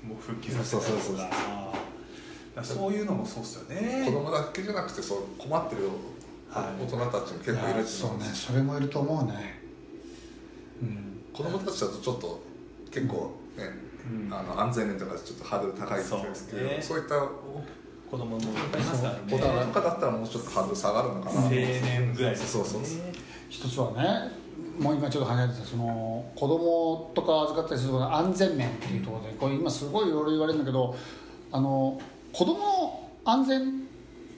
[0.02, 2.76] もう復帰させたりとかそうそう。
[2.78, 4.04] そういうのもそうっすよね。
[4.06, 5.88] 子供だけじゃなくてそう困ってる
[6.50, 6.82] はい。
[6.82, 8.14] 大人たちも結構いるってそうね。
[8.16, 9.62] 思うんですそれもいると思うね。
[10.82, 11.22] うん。
[11.32, 12.42] 子供たちだとちょっと
[12.90, 13.85] 結構ね、うん
[14.30, 16.78] あの安全面とかちょっとハードル高いですけどそうですね。
[16.80, 17.14] そういった
[18.10, 18.42] 子供もいっ
[18.72, 19.20] ぱいいますからね。
[19.28, 23.00] 大人とかだったらもうちょっとハードル下がるのかな青年ぐらいですそうそうそう
[23.48, 24.46] 一つはね
[24.78, 30.94] もう今ちょっと話してたその子供とか預かったりするところの安全面っていうところでこれ今すごいいろいろ言われるんだけど
[31.50, 32.00] あの
[32.32, 33.64] 子供の安全っ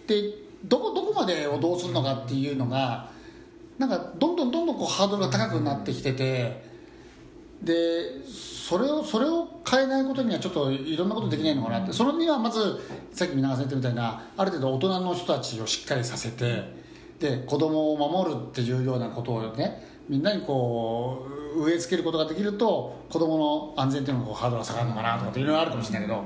[0.07, 3.11] てどこ どこまでをどうするのかっていうのが
[3.79, 6.68] なんかどんどんどんどんこうハードルが高くなってきてて
[7.63, 12.79] でそれをそれを変えないことにはちょっといろんなことできないのかなってそれにはまず
[13.13, 16.63] さっき皆川さん言ったみたいなある程度大人の人たちをしっかりさせて
[17.19, 26.25] で子供を守るっていうようなことをねみんなにこう植え付けることができると子供の安全っていうのがハードルが下がるのかなとかっていろいろあるかもしれないけど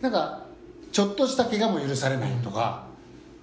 [0.00, 0.46] なんか
[0.90, 2.90] ちょっとした怪我も許されないとか。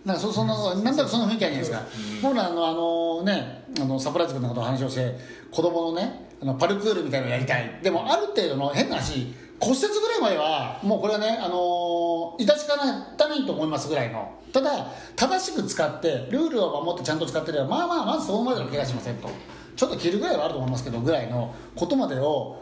[0.06, 5.14] なんかそそのなんだろうその雰囲気あるじゃないですか、僕らあのあのねあのサプライズ君のことを話をして
[5.52, 7.80] 子供のねあのパルクールみたいなのやりたい。
[7.82, 14.40] でもある程度の変な話骨折ぐらいまではもうこれはねあの致し方ないと思いますぐらいの。
[14.54, 19.30] ただ正しく使ってルールを守ってちゃんと使ってればまあまあまずそこまでの怪我しませんと。
[19.76, 22.62] ちょっと切るぐらいはあると思いますけどぐらいのことまでを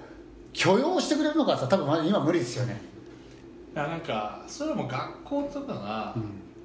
[0.53, 2.79] 許容してくれるのかさ多分まだ今無理ですよね。
[3.73, 6.15] いやなんかそれも学校とかが、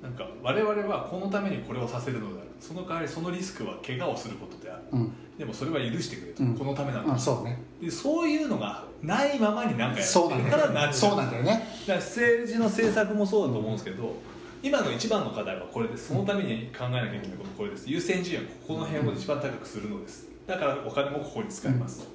[0.03, 4.83] なんか我々はこのためにこれをさせるのであるその代わりそのリスクは怪我をすることである。
[4.93, 5.13] うん。
[5.37, 6.55] でもそれは許してくれと、うん。
[6.57, 7.61] このためなんだ、うんそうね。
[7.81, 11.51] でそういうのがないままに何かやってるからなっちゃよねそうなんだよね。
[11.51, 14.15] だから政治の政策もそうだと思うんですけど、
[14.63, 16.09] 今の一番の課題はこれです。
[16.09, 17.91] そのために考えなきゃいけないことはこれです。
[17.91, 20.29] 優先順位はここの辺を一番高くするのです。
[20.47, 22.07] だからお金もここに使います、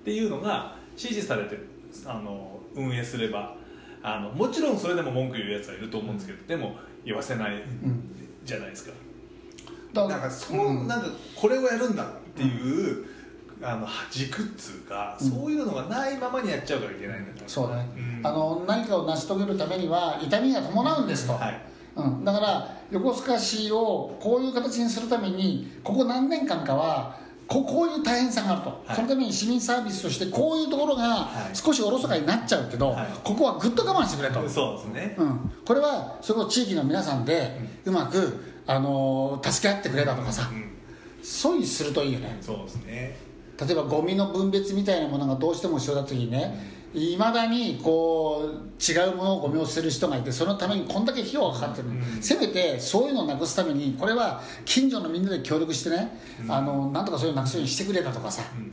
[0.00, 1.68] っていうのが支持されてる。
[2.06, 3.60] あの運営すれば。
[4.04, 6.74] あのもちろんそれでも文句言うやつはいると思うんですけどでも
[7.04, 8.02] 言わせないうん。
[8.44, 8.92] じゃないですか、
[9.92, 13.04] だかそう、うんなんかこれをやるんだっていう、
[13.62, 18.26] あの軸っつうか、うんそういうのがないままにやっちゃうからいけないんだからそうね、うん。
[18.26, 21.60] あの何かを成し遂げるためには痛みが伴うんですと、はい。
[21.94, 28.96] うん、だから横須賀市をこういう形にするためにここ何年間かはここういう大変さがあると、はい。
[28.96, 31.54] そのために市民サービスとしてこういうところがはい。
[31.56, 33.06] 少しおろそかになっちゃうけど、はい。
[33.22, 40.72] ここはぐっと我慢してくれと、そうですね、うん、これはそれこそ地域の皆さんでうまく、あのー助け合ってくれたとかさ、うん
[41.22, 42.36] そういうにするといいよね。
[42.40, 43.16] そうですね。
[43.64, 46.58] 例えばゴミの分別みたいなものがどうしても必要だった時にね
[46.92, 58.72] いまだにこう違うものをゴミを捨てる人がいてそのためにこんだけ費用がかかってる、うんせめてそういうのをなくすためにこれは近所のみんなで協力してね、あのなんとかそういうのなくすようにしてくれたとかさ、うん。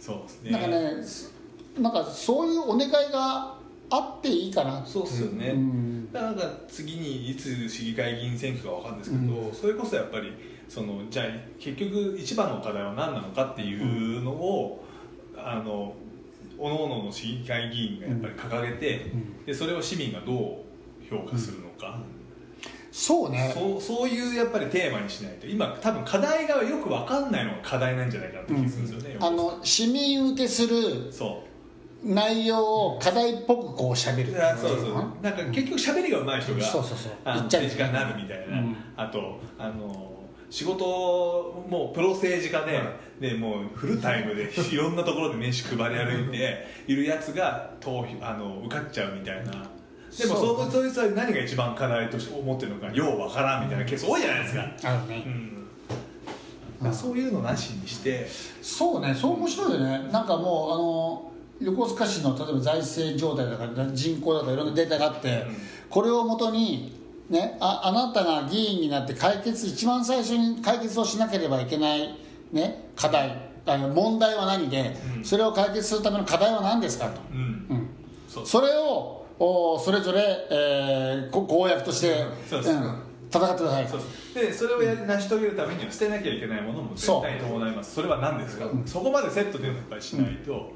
[0.00, 0.50] そうですね。
[0.50, 1.32] なんかねす
[1.78, 3.54] なんかそういうお願いが
[3.90, 4.84] あっていいかな。
[4.84, 10.32] そうっすよね、うんなんか次にいつ市議会議員選挙かわかるんですけど、それこそやっぱり
[10.68, 11.26] そのじゃあ
[11.58, 14.84] 結局一番の課題は何なのかっていうのを、
[15.36, 15.94] あの
[16.56, 19.44] 各々の市議会議員がやっぱり掲げて、ん。
[19.44, 20.36] でそれを市民がどう
[21.08, 22.00] 評価するのか、
[22.90, 23.52] そうね。
[23.54, 25.46] そうそういうやっぱりテーマにしないと。
[25.46, 31.47] 今多分課題がよく分かんないのが課題なんじゃないかなって気がするんですよね、あの市民受けするそう
[32.04, 34.92] 内容を課題っぽくこうしゃべるそうそう。
[35.22, 37.12] なんか結局喋りが上手い人が、そうそうそう。
[37.24, 37.62] あの言っちゃう。
[37.64, 38.76] 政治家になるみたいな、うん。
[38.96, 40.12] あとあの
[40.50, 49.52] 仕事もうプロ政治家で,、でもうフルタイムでいろんなところで名刺配り歩いているやつが投票あの受かっちゃうみたいな。
[49.52, 55.18] でもそうそうそいつは何が一番課題として思ってるのかようわからんみたいなケース多いじゃないですか、うあるね。
[55.18, 55.66] ん。
[56.78, 58.26] だからそういうのなしにして、
[58.62, 60.08] そうねそう面白いよね。
[60.10, 65.56] なんかもうあの横須賀市の例えば財政状態だから人口だとかいろんなデータがあって、うん。
[65.90, 66.96] これをもとに
[67.28, 72.18] ね、ああなたが議員になって解決一番最初に解決をしなければいけない、
[72.52, 75.24] ね、課題あの問題は何で、うん。
[75.24, 77.38] それを解決するための課題は何ですかと、うん。
[77.38, 77.88] うん、
[78.28, 78.46] そう。
[78.46, 82.74] それをおそれぞれ、えーこ公約として、そうです。
[82.74, 83.02] ん。
[83.30, 83.86] 戦ってください。
[84.34, 87.94] でそれをやり成し遂げるためには捨てなきゃいけないものも絶対に伴います。
[87.94, 90.72] それは何ですか、そこまでセットでやっぱりしないと、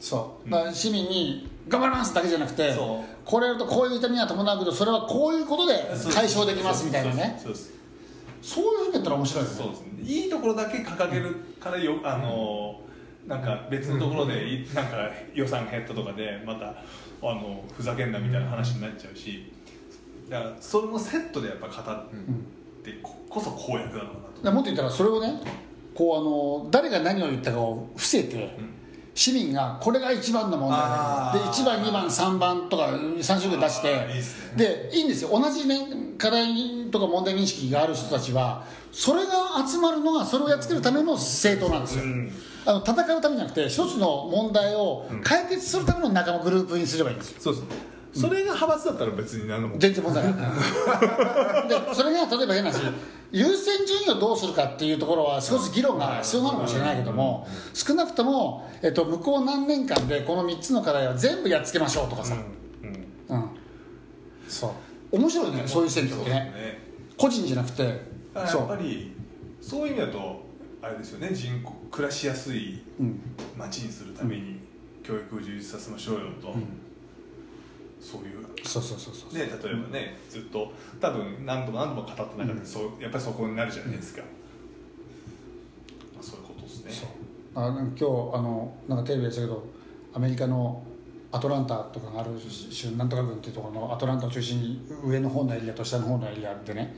[0.00, 0.50] そう。
[0.50, 2.74] だから市民に頑張りますだけじゃなくて
[3.24, 5.74] これやるとこういう痛みが伴うけどそれはこういうことで
[6.12, 7.40] 解消できますみたいなね。
[8.42, 9.66] そういうふうにやったら面白いですね。
[10.02, 12.80] いいところだけ掲げるからよあの
[13.26, 19.52] なんか別のところでいなんか予算減ったとかでまたあのふざけんなみたいな話になっちゃうし。
[20.28, 22.06] だからそれもセットでやっぱ語っ
[22.82, 24.10] てここそ公約だろ
[24.42, 24.52] うなと。
[24.52, 25.40] もっと言ったらそれをね
[25.94, 26.20] こうあ
[26.66, 28.58] の誰が何を言ったかを伏せて、
[29.16, 30.78] 市民がこれが一番の問題
[31.32, 34.06] で1番2番3番とか3種類出して。
[34.56, 35.30] でいいんですよ。
[35.30, 35.78] 同じ、ね、
[36.18, 42.32] 課題とか問題認識がある人たちはそれが集まるのがそれをやっつけるための政党なんですよ、うん。
[42.66, 47.36] あの戦うためじゃなくて一つの問題を解決するための仲間グループにすればいいんですよ。
[47.40, 47.66] そうです
[48.16, 49.76] それが派閥だったら別に何でも。
[49.78, 50.34] 全然問題ない。
[51.68, 52.80] でそれが例えば変な話
[53.32, 62.36] 優先順位をどうするかっていうところは少し議論が必要なのかもしれないけども少なくとも、えっと、向こう何年間でこの3つの課題は全部やっつけましょうとかさ、
[62.82, 63.36] うん。
[63.36, 63.48] うん。
[64.48, 64.74] そ
[65.12, 65.16] う。
[65.16, 66.36] 面白いねそういう選挙ってね。
[66.36, 66.52] ね。
[67.16, 67.82] 個人じゃなくて。
[67.82, 67.90] や
[68.44, 69.12] っぱり
[69.60, 70.44] そういう意味だと
[70.82, 73.20] あれですよね人口暮らしやすいうん。
[73.56, 74.60] 街にするために
[75.02, 76.54] 教育を充実させましょうよと、
[78.06, 79.34] そういうそうそうそうそう。
[79.34, 84.22] ね、例えばね、ずっと多分何度も何度も語った中で、そうやっぱりそこになるじゃないですか、
[86.14, 86.92] まあ、そういうことですね。
[86.92, 87.08] そう。
[87.56, 88.04] あなんか今日
[88.38, 89.64] あのなんかテレビでやってたけど
[90.14, 90.84] アメリカの
[91.32, 96.94] アトランタとかがある州なんとか郡っていうところのアトランタを中心に上の方のエリアと下の方のエリアでね。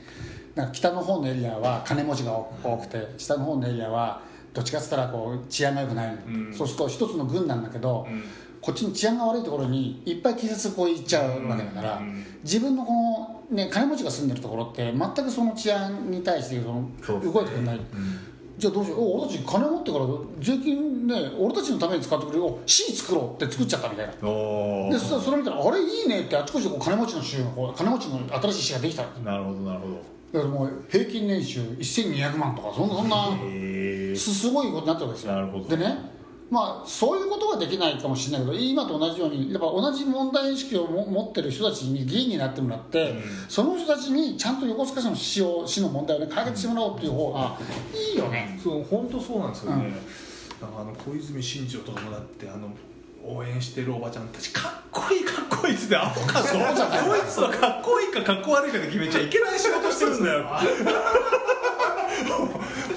[0.53, 4.21] なんか北の方のエリアは金持ちが多くて下の方のエリアは
[4.53, 6.15] どっちかっつったらこう治安が良くない。
[6.15, 6.53] の、うん。
[6.53, 8.23] そうすると一つの郡なんだけど、うん
[8.61, 12.25] こっちに治安が悪いところにいっぱい警察こう行っちゃうわけだから、うん。
[12.43, 17.79] 自分のこの、ね、金持ちが住んでるところって全くその治安に対してその動いてくれない、
[18.57, 18.99] じゃあどうしよう？
[19.01, 20.05] お俺たち金持ってから
[20.39, 24.13] 税金ね俺たちのために使ってくれよ C 作ろうって作っちゃったみたいな。
[24.29, 30.39] おでそしたらそれ見たらあれいいねってあちこちでこう金持ちの州のこう金持ちの新しい市ができただかなるほどなるほど。
[30.39, 35.33] らもう平均年収1200万とかそんなそんなすごいことになったわけですよ。
[35.33, 35.67] なるほど。
[35.67, 36.08] でね
[36.49, 43.15] まあそういうことはできないかもしれないけど今と同じようにやっぱ同じ問題意識をも持ってる人たちに議員になってもらって、
[43.47, 47.57] その人たちにちゃんと横須賀市の市を市の問題を、ね、解決してもらおうっていう方が
[47.93, 48.59] いいよね。
[48.63, 49.93] そう本当そうなんですよね、
[50.61, 52.69] なんかあの小泉進次郎とかもだってあの
[53.23, 56.63] 応援してるおばちゃんたちかっこいいかっこいいっつってアホかとそこい
[57.27, 60.45] つはかっこいいかかっこ悪いかで決めちゃいけない仕事してるんだよ。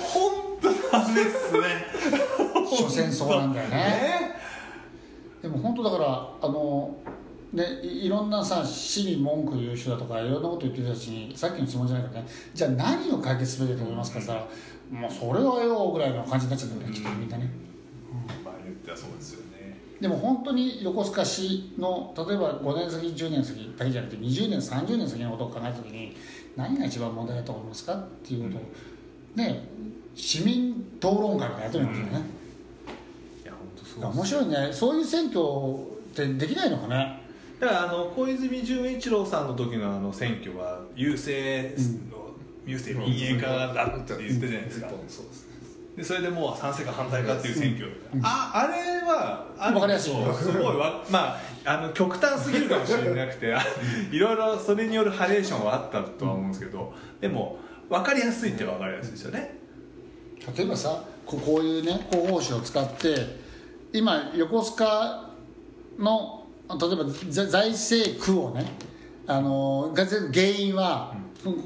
[0.01, 1.87] 本当なんですね
[2.77, 3.77] 所詮そうなんだよね。
[3.77, 4.37] ね。
[5.43, 6.97] でも本当だからあの
[7.53, 14.47] ねいいろんなさ市に文句言う人だとかいろんなこと言ってる人たちにさっきの質問じゃないからねじゃあ何を解決すべきだと思いますかって言った
[14.95, 17.51] ら、もうそれはよぐらいの感じになっちゃったんだよねきっとみんなね。
[18.45, 19.79] まあ言ってはそうですよね。
[20.01, 26.17] でも本当に横須賀市の例えば5年先10年先だけじゃなくて20年30年先のことを考えた時に
[26.57, 28.67] 何が一番問題だと思いますかっていうことを、
[29.37, 29.69] ね
[30.15, 32.42] 市民討論会みたいなやってるんですよね、うです
[34.01, 34.69] 面白いね。
[34.73, 35.41] そういう選挙
[36.13, 37.21] ってできないのかね。
[37.61, 42.35] だからあの小泉純一郎さんの時のあの選挙は郵政の、
[42.67, 45.53] 郵政民営化だって言ったじゃないですか、そうですね
[45.97, 47.89] でそれでもう賛成か反対かっていう選挙、
[48.23, 50.13] ああれはあかりやすい。
[50.35, 53.63] すごいわまああの極端すぎるかもしれなくてあ
[54.11, 59.59] いろいろそれによるハレーションはあったとは思うんですけど、でも分かりやすいって分かりやすいですよね。
[60.57, 63.42] 例えばさここういうね広報誌を使って
[63.93, 65.31] 今横須賀
[65.99, 68.65] の例えばざ財政苦をね
[69.27, 71.15] あのがぜ原因は、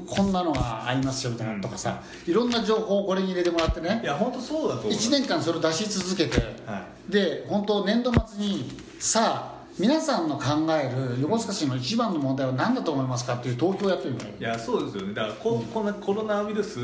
[0.07, 3.99] こんなのがありますよみたいなのとかさ、いろんな情報をこれに入れてもらってね。
[4.03, 4.91] いや本当そうだと思う。
[4.91, 15.13] 1年間それを出し続けて、はで本当年度末にさあ皆さんの考える横須賀市の一番の問題は何だと思いますかっていう投票をやってるのよいやそうですよね。
[15.13, 16.79] だからこ,、こんなコロナウイルス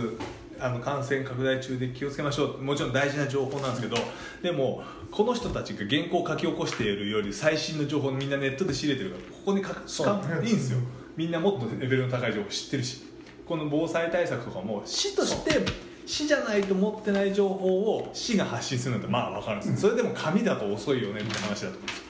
[0.60, 2.62] あの感染拡大中で気をつけましょう。
[2.62, 3.98] もちろん大事な情報なんですけど
[4.42, 10.80] でもこの人たちが原稿を書き起こしているより最新の情報をみんなネットで仕入れてるからここに書くそうかいいんですよ。
[11.16, 13.14] みんなもっとレベルの高い情報知ってるし。
[13.46, 15.60] この防災対策とかも市として
[16.06, 19.78] 市じゃないと持ってない情報を市が発信するのってまあ分かるんですよ。
[19.92, 22.04] それでも紙だと遅いよねって話だと思うんですよ。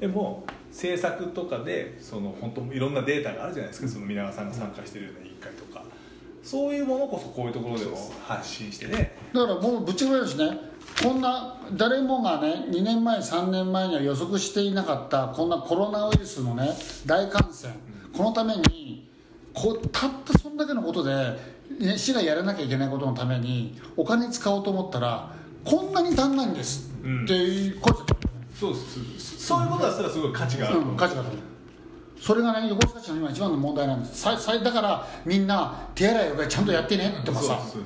[0.00, 3.88] でも政策とかでその本当いろんなデータがあるじゃないですか。
[3.88, 5.65] その皆川さんが参加してるような委員会とか
[6.46, 9.16] そういうものこそこういうところでも発信してね。
[9.34, 10.56] だからもうぶっちゃけるしね。
[11.02, 16.70] こんな誰もがね2年前3年前には予測していなかったこんなコロナウイルスのね
[17.04, 17.74] 大感染。
[18.16, 19.10] このために
[19.52, 21.36] こたったそんだけのことで、
[21.80, 28.14] ね、市がやらなきゃいけないことのためにお金使おうと思ったらこんなに足んないんですうんっていう声だった
[28.54, 28.78] そうで
[29.18, 29.44] す。
[29.44, 30.92] そういうことだったらすごい価値があるう。
[30.92, 31.30] ん、価値がある
[32.20, 34.20] それがね横須賀市の今一番の問題なんです。
[34.20, 37.78] ささだからみんな手洗いうがいちゃんとやってねとかさ、そ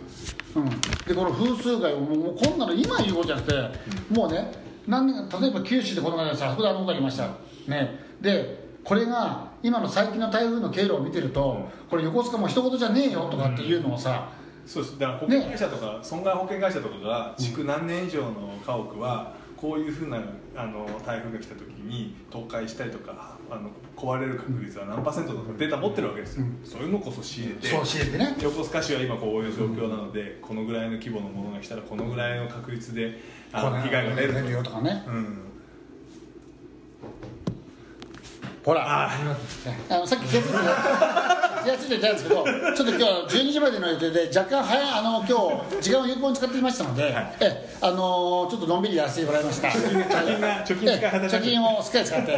[0.61, 4.53] うん、でこの風数害ももうこんなの今言うことじゃなくて、もうね
[4.87, 7.29] 何例えば九州でこの間さ福田のことありました、
[7.69, 14.31] ね、でこれが今の最近の台風の経路を見てると、これ横須賀も一言じゃねえよとかっていうのをさ、
[14.64, 14.99] そうです。
[14.99, 20.18] だから保険会社とか、損害保険会社とかが築何年以上の家屋はこういうふうな
[20.57, 28.37] あの台風が来た時に倒壊したりとかあの壊れる確率は何パーセントとかデータ持ってるわけですよ、そういうのこそ仕入れてそう仕入れてね。
[28.40, 33.20] 横須賀市は今こういう状況なので、このぐらいの規模のものが来たらこのぐらいの確率で
[33.53, 35.05] あの被害が出るとかね。
[35.07, 35.49] うん
[38.64, 38.83] ほら。
[38.87, 39.11] あ
[39.88, 40.59] あのさっき気が付いて
[41.62, 47.37] 気が付いてたんですけどちょっと今日は12時までの予定で若干早いあの今日時間を有効に使っていましたので、はい。
[47.40, 47.96] えあの
[48.51, 49.68] ちょっとのんびりやらせてもらいました。
[49.68, 52.33] 貯金が貯金使い果たしえ貯金をしっかり使って。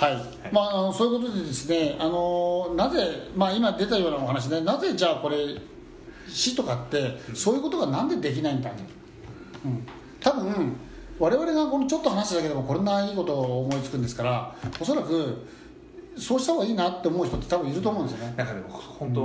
[0.00, 0.16] はい、
[0.50, 5.36] まああのそういうことでですねあのなぜ、まあ、今出たようなお話で、なぜじゃあこれ
[6.26, 8.76] 市とかってそういうことがなんでできないんだと、
[9.66, 9.86] うん、
[10.20, 10.76] 多分
[11.20, 15.46] 我々がこのちょっと話しただけでもこんないいことを思いつくんですからおそらく
[16.16, 18.34] そうした方がいいなって思う人って多分いると思うんですよね。
[18.36, 19.20] なんかでも本当、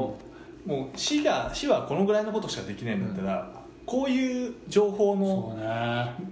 [0.65, 3.51] もう市が市はこのぐらいのことしかできないんだったら、
[3.85, 5.67] こういう情報のそうね。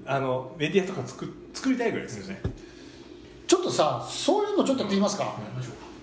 [0.05, 2.41] あのメディアとか作作りたいぐらいですよね、
[3.47, 5.36] ちょっとさそういうのちょっとやってみますか、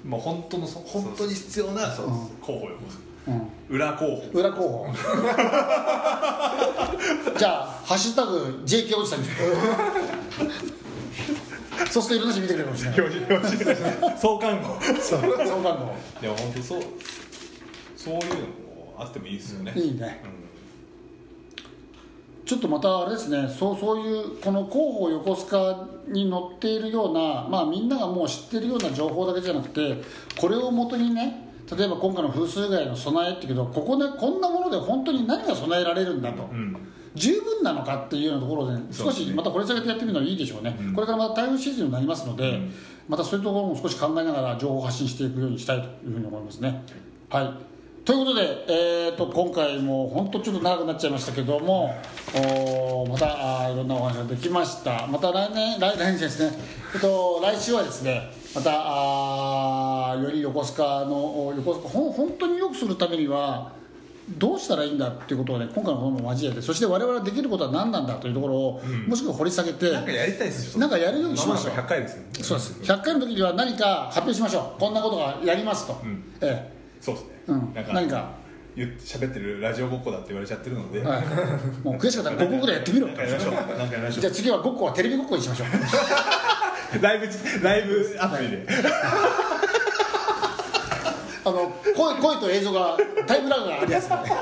[0.04, 1.88] もう本当のそ本当に必要な
[2.40, 3.09] 候補ようん、
[3.68, 4.22] 裏候補。
[4.38, 4.86] 裏候補。
[7.38, 9.28] じゃあ「ハッシュタグ #JK おじさん」に。
[11.90, 13.00] そうするといろんな人見てくれるかもしれない。
[13.00, 13.64] 表示表示。
[14.20, 14.78] 創刊号。
[15.00, 15.20] そう。
[15.20, 15.26] そ
[15.56, 15.94] う番号。
[16.20, 16.82] でも本当そう
[17.96, 18.30] そういうのも
[18.98, 20.22] あってもいいですよね、いいね。
[22.46, 23.46] ちょっとまたあれですね。
[23.48, 30.02] そうそういうこの広報横須賀に載っているような、まあ、みんながもう知ってるような情報だけじゃなくて
[30.36, 36.76] これをもとにね例えば今回の風水害の備えってけどここでこんなもので本当に何が備えられるんだと、うん。
[37.14, 40.94] 十分なのかっていうようなところで少しまた掘り下げてやってみるのはいいでしょうね、うん。
[40.94, 42.72] これからまた台風シーズンになりますので、うん。
[43.08, 46.84] またそういうところも少し考えながら情報を発信していくようにしたいというふうに思いますね。
[47.28, 47.70] はい。
[48.04, 51.94] ということで、えー、と今回も本当ちょっと長くなっちゃいましたけども
[52.34, 55.06] おーまたあーいろんなお話ができました。
[55.06, 56.58] また来年来来年ですね、
[56.94, 60.16] えっと、来週はですねまたあ
[60.50, 63.72] 横須賀のお横須賀ほん本当によくするためには
[64.38, 69.06] どうしたらいいんだっていうことをね今回の本も交えてそして我々ができることは何なんだというところを、うん。
[69.06, 70.80] もしくは掘り下げてなんかやりたいですよ。
[70.80, 71.74] なんかやるようにしましょう。
[71.74, 72.28] まもなく100回ですよね。
[72.42, 72.92] そうです。
[72.92, 74.80] 100回の時には何か発表しましょう。
[74.80, 76.22] こんなことがやりますと、うん。
[76.40, 77.74] えそうですね、うん。
[77.74, 78.40] なんか何か。
[78.76, 81.24] 言って喋ってるラジオごっこだって言われちゃってるので、えはい、
[81.82, 83.54] もう悔しかったら5個ぐらいやってみろなんかやりましょう。
[83.54, 86.98] なんかやりましょじゃあ次は5個はテレビごっこにしましょう。
[86.98, 87.26] う ライブ
[87.62, 88.66] ライブアプリで、
[91.44, 94.30] あの声声と映像がタイムラグがあるやつなんで。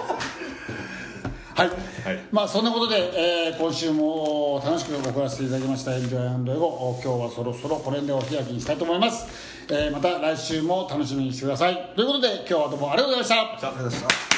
[1.58, 1.74] はい、は
[2.12, 2.20] い。
[2.30, 9.26] まあそんなことで、えー今週も楽しく送らせていただきました「エンジョイエゴ」今日はそろそろこれでお開きにしたいと思います、
[9.68, 11.92] えーまた来週も楽しみにしてください。
[11.96, 13.68] ということで今日はどうもありがとうございました。
[13.68, 14.37] ありがとうございました